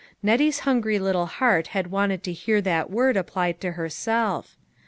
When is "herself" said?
3.73-4.57